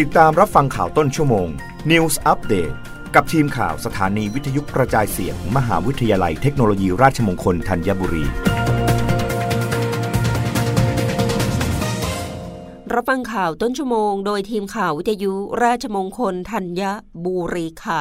[0.00, 1.48] ติดตามรับฟังข่าวต้นชั่วโมง
[1.90, 2.74] News Update
[3.14, 8.24] กับทีมข่าวสถานีวิทยุกระจายเสียงมมหาวิทยาลัยเทคโนโลยีราชมงคลธัญบุรี
[12.94, 15.32] รับฟังข่าวต้นชั่วโมง โดยทีมข่าววิทยุ
[15.64, 16.82] ราชมงคลธัญ
[17.24, 18.00] บุรีค่ะ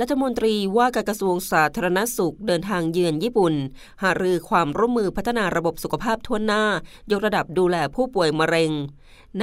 [0.00, 3.54] รัฐมนตรีว่าการกระทรวงสาธารณสุขเดินทางเยือนญี่ปุ่น
[4.02, 6.64] หารือความร่วมมือพัฒนาระบบสุขภาพทั่วหน้า
[7.12, 8.72] ยกระดับดูแลผู้ป่วยมะเร็ง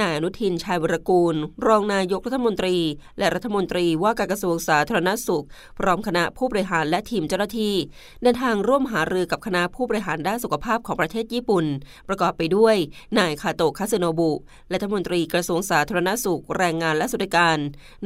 [0.00, 1.34] นายอนุทินชายวรกูล
[1.66, 2.76] รองนายกรัฐมนตรี
[3.18, 5.44] และรัฐมนตรีว่าการกระทรวงสาธารณสุข
[5.78, 7.74] พร้อมคณะผู้บริหารและทีมเจ้าหน้าที่
[8.22, 11.64] เดินทางร่วมหารือกับคณะผู้บริหารด้านสุขภาพของประเทศญี่ปุ่น
[12.08, 12.76] ประกอบไปด้วย
[13.18, 14.30] นายคาโตะคาสึโนบุ
[14.72, 17.58] รัฐมนตรีกระทรวงสาธารณสุข แรงงานและสุขการ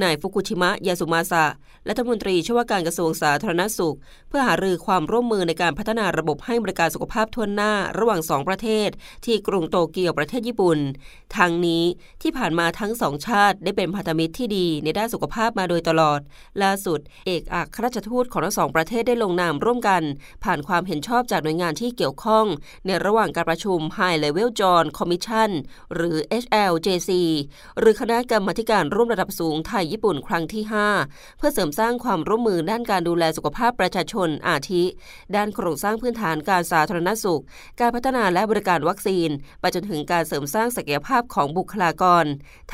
[0.03, 1.45] นายฟุกุชิมะยาสุมาซะ
[1.89, 3.97] รัฐมนตรีช่วยการกระทรวงสาธารณสุข
[4.29, 8.89] เพื่อหารือความร่วมมือในการพัฒนาระบบให้บริการสุขภาพทั่วหน้า ระหว่างสองประเทศ
[9.25, 10.79] ที่กรุงโตเกียวประเทศญี่ปุ่น
[11.37, 11.85] ทางนี้
[12.23, 16.21] ที่ผ่านมาทั้งสองชาติได้เป็นพันธมิตรที่ดีในด้านสุขภาพมาโดยตลอด
[16.63, 20.03] ล่าสุด เอกอัครราชทูตของทั้งสองประเทศได้ลงนามร่วมกัน
[20.45, 22.47] ผ่านความเห็นชอบจากหน่วยงานที่เกี่ยวข้อง
[22.87, 25.51] ในระหว่างการประชุม High Level Joint Commission
[25.95, 27.11] หรือ HLJC
[27.79, 30.65] หรือคณะกรรมาการร่วมระดับสูงไทยญี่ปุ่นครั้งที่
[31.03, 34.83] 5 เพื่อเสริมสร้างความร่วมมือด้านการดูแลสุขภาพประชาชนอาทิ
[35.37, 37.43] ด้านโครงสร้างพื้นฐานการสาธารณสุข
[37.81, 39.29] การพัฒนาและบริการวัคซีน
[39.61, 42.25] ไปจนถึงการเสริมสร้างศักยภาพของของบุคลากร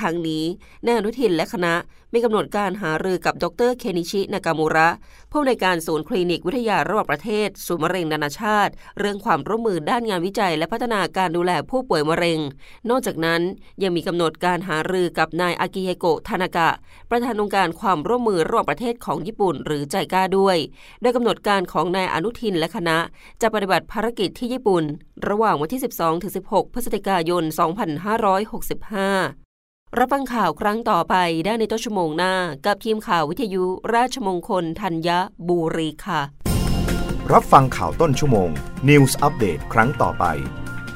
[0.00, 0.45] ทั้งนี้
[0.84, 1.75] นายอนุทินและคณะ
[2.14, 4.89] มีกำหนดการหารือกับดรเคนิชินากามูระ
[5.33, 12.39] ผู้ในการศูนย์คลินิกวิทยาระหว่างประเทศศูนย์มะเร็งนานาชาติ เรื่องความร่วมมือด้านงานวิจัย และพัฒนาการดูแลผู้ป่วยมะเร็ง
[12.91, 13.41] นอกจากนั้น
[13.83, 16.69] ยังมีกำหนดการหารือกับนายอากิเฮโกะทานากะ
[17.11, 20.56] ประธานองค์การความร่วมมือระหว่างประเทศของญี่ปุ่น หรือใจก้าด้วย
[21.00, 22.98] โดยกำหนดการของนายอนุทินและคณะ
[23.42, 24.84] จะปฏิบัติภารกิจที่ญี่ปุ่น
[25.28, 25.81] ระหว่างวันที่
[26.27, 27.55] 12-16 พฤศจิกายน 2565
[29.98, 31.14] รับฟังข่าวครั้งต่อไป
[31.45, 32.34] ได้ในต้นชั่วโมงหน้า
[32.67, 35.09] กับทีมข่าววิทยุราชมงคลธัญ
[35.48, 36.20] บุรีค่ะ
[37.33, 38.50] รับฟังข่าวต้นชั่วโมง
[38.88, 40.25] News อัปเดตครั้งต่อไป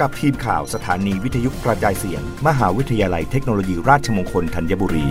[0.01, 5.07] กับทีมข่าวสถานีวิทยุกระจายเสียง มหาวิทยาลัยเทคโนโลยีราชมงคลธัญบุรี